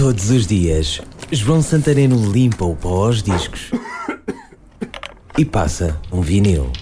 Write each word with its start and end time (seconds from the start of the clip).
Todos 0.00 0.30
os 0.30 0.46
dias, 0.46 0.98
João 1.30 1.60
Santareno 1.60 2.32
limpa 2.32 2.64
o 2.64 2.74
pó 2.74 3.04
aos 3.04 3.22
discos 3.22 3.70
e 5.36 5.44
passa 5.44 6.00
um 6.10 6.22
vinil. 6.22 6.72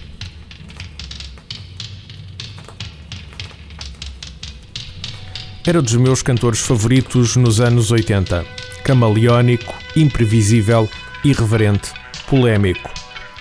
Era 5.67 5.81
dos 5.81 5.95
meus 5.95 6.21
cantores 6.21 6.61
favoritos 6.61 7.35
nos 7.35 7.59
anos 7.59 7.91
80. 7.91 8.45
Camaleónico, 8.85 9.73
imprevisível, 9.97 10.87
irreverente, 11.21 11.91
polémico. 12.25 12.89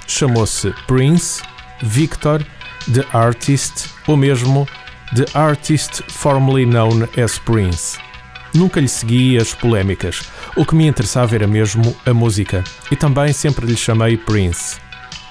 Chamou-se 0.09 0.75
Prince, 0.89 1.41
Victor, 1.81 2.45
The 2.93 3.07
Artist 3.17 3.91
ou 4.09 4.17
mesmo 4.17 4.67
The 5.15 5.27
Artist 5.39 6.03
formerly 6.11 6.67
known 6.67 7.09
as 7.17 7.39
Prince. 7.39 8.08
Nunca 8.55 8.81
lhe 8.81 8.89
segui 8.89 9.37
as 9.37 9.55
polémicas. 9.55 10.23
O 10.57 10.65
que 10.65 10.75
me 10.75 10.87
interessava 10.87 11.35
era 11.35 11.47
mesmo 11.47 11.97
a 12.07 12.15
música 12.15 12.65
e 12.91 12.97
também 12.97 13.33
sempre 13.33 13.67
lhe 13.67 13.77
chamei 13.77 14.17
Prince. 14.17 14.79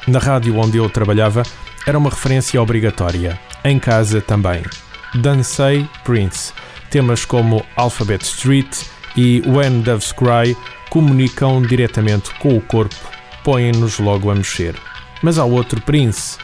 Na 0.08 0.20
rádio 0.20 0.58
onde 0.58 0.78
eu 0.78 0.90
trabalhava 0.90 1.44
era 1.86 1.98
uma 1.98 2.10
referência 2.10 2.62
obrigatória. 2.62 3.40
Em 3.64 3.80
casa 3.80 4.22
também. 4.22 4.64
Dancei 5.16 5.88
Prince. 6.04 6.54
Temas 6.90 7.26
como 7.26 7.66
Alphabet 7.76 8.24
Street 8.24 8.84
e 9.16 9.42
When 9.46 9.82
Doves 9.82 10.12
Cry 10.12 10.56
comunicam 10.90 11.62
diretamente 11.62 12.34
com 12.36 12.56
o 12.56 12.62
corpo, 12.62 12.96
põem-nos 13.44 14.00
logo 14.00 14.32
a 14.32 14.36
mexer. 14.36 14.76
Mas 15.22 15.38
há 15.38 15.44
outro 15.44 15.82
Prince, 15.82 16.38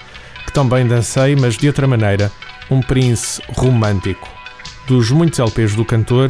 que 0.45 0.51
também 0.51 0.87
dancei, 0.87 1.35
mas 1.35 1.55
de 1.55 1.67
outra 1.67 1.87
maneira, 1.87 2.31
um 2.69 2.81
Prince 2.81 3.41
romântico. 3.49 4.27
Dos 4.87 5.11
muitos 5.11 5.39
LPs 5.39 5.75
do 5.75 5.85
cantor, 5.85 6.29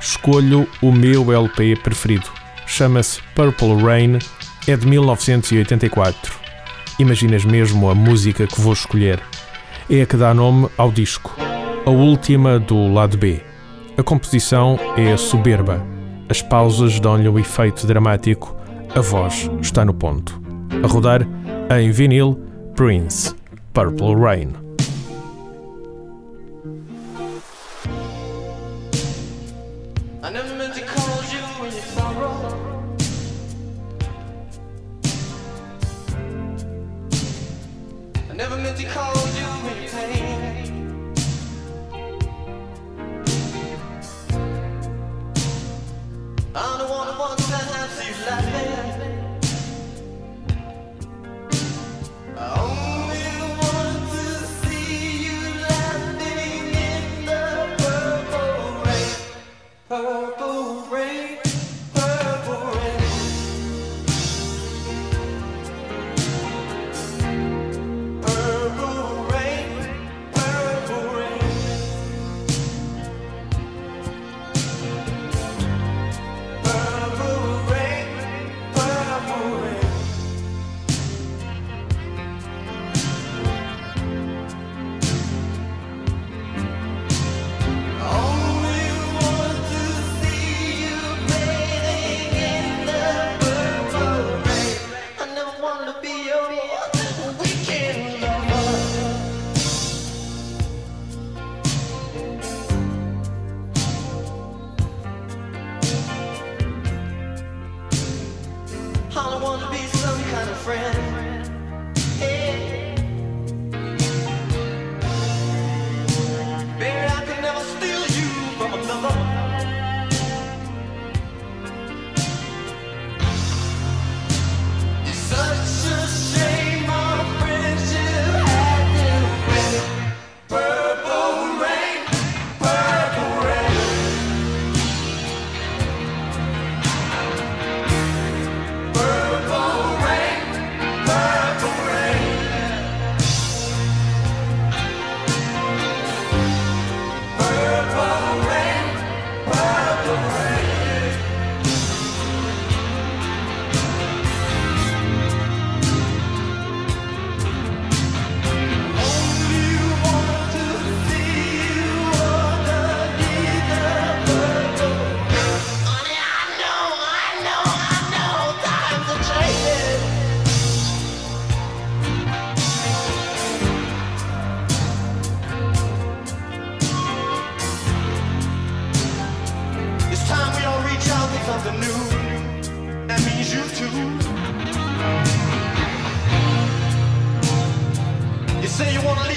escolho 0.00 0.68
o 0.82 0.92
meu 0.92 1.32
LP 1.32 1.76
preferido. 1.76 2.26
Chama-se 2.66 3.20
Purple 3.34 3.82
Rain, 3.82 4.18
é 4.66 4.76
de 4.76 4.86
1984. 4.86 6.34
Imaginas 6.98 7.44
mesmo 7.44 7.90
a 7.90 7.94
música 7.94 8.46
que 8.46 8.60
vou 8.60 8.72
escolher? 8.72 9.20
É 9.90 10.02
a 10.02 10.06
que 10.06 10.16
dá 10.16 10.32
nome 10.32 10.68
ao 10.78 10.90
disco, 10.90 11.36
a 11.84 11.90
última 11.90 12.58
do 12.58 12.92
lado 12.92 13.18
B. 13.18 13.42
A 13.96 14.02
composição 14.02 14.78
é 14.96 15.16
soberba, 15.16 15.84
as 16.28 16.40
pausas 16.40 16.98
dão-lhe 16.98 17.28
um 17.28 17.38
efeito 17.38 17.86
dramático, 17.86 18.56
a 18.94 19.00
voz 19.00 19.50
está 19.60 19.84
no 19.84 19.92
ponto. 19.92 20.40
A 20.82 20.86
rodar 20.86 21.26
em 21.78 21.90
vinil, 21.90 22.40
Prince, 22.74 23.34
Purple 23.72 24.14
Rain. 24.14 24.63
Never 38.36 38.56
meant 38.56 38.76
to 38.78 38.84
call 38.86 39.14
you. 39.36 39.43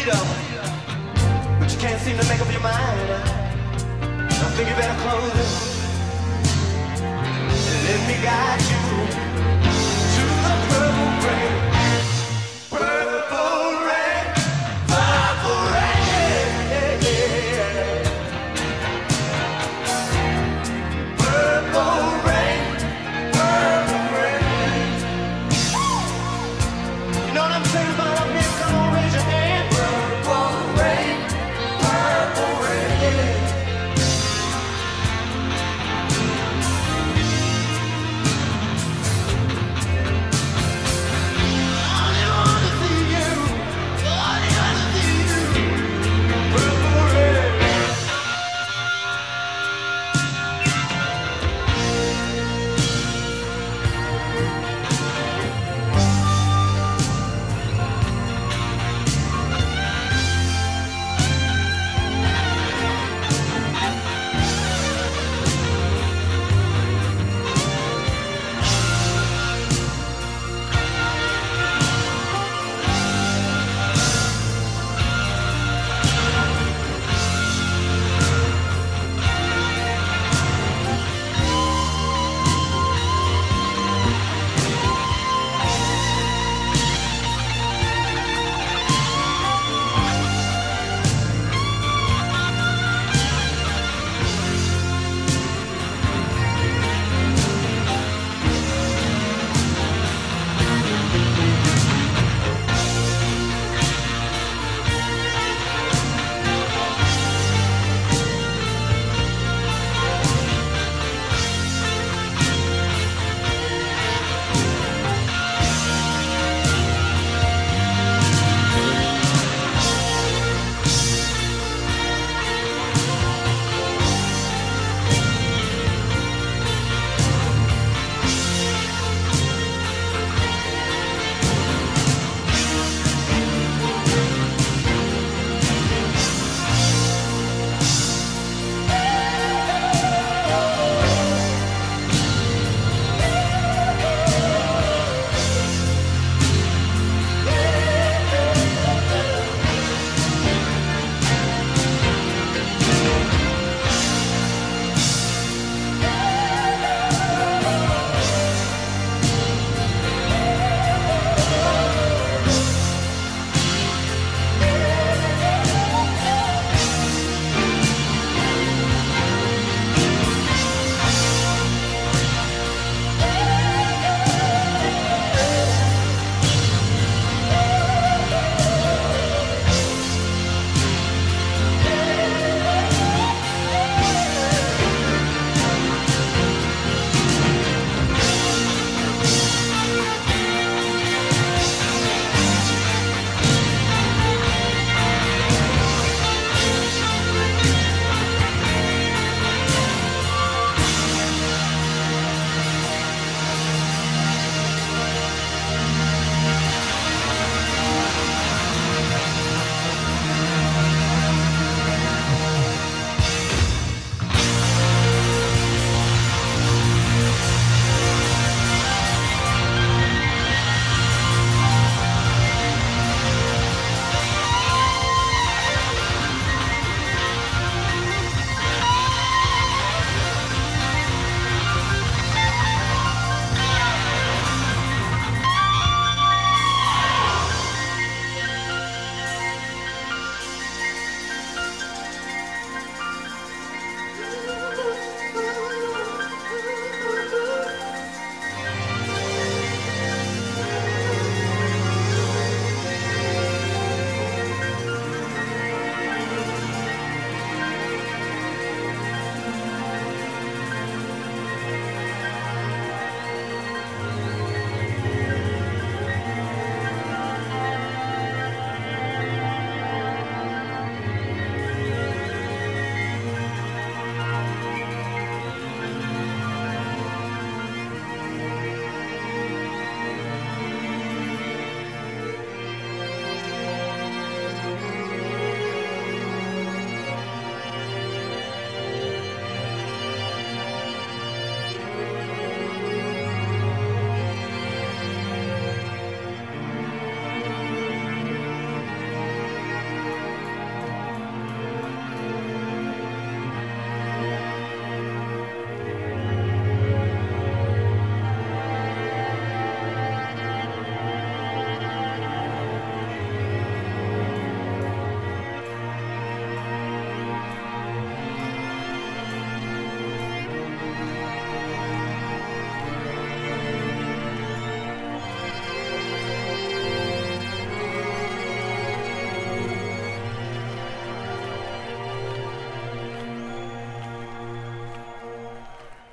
freedom, 0.08 1.60
but 1.60 1.72
you 1.72 1.80
can't 1.80 2.00
seem 2.02 2.18
to 2.18 2.28
make 2.28 2.40
up 2.40 2.52
your 2.52 2.62
mind. 2.62 3.12
I 4.02 4.50
think 4.56 4.70
you 4.70 4.76
better 4.76 5.00
close 5.02 5.36
it 5.36 5.68
and 7.04 7.84
let 7.88 8.00
me 8.08 8.16
guide 8.24 8.62
you 8.62 8.82
to 10.16 10.24
the 10.44 10.54
purple 10.70 11.28
rain. 11.28 11.67